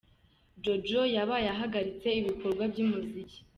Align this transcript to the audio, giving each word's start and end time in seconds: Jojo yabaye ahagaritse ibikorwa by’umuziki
Jojo 0.63 1.01
yabaye 1.15 1.47
ahagaritse 1.55 2.07
ibikorwa 2.19 2.63
by’umuziki 2.71 3.37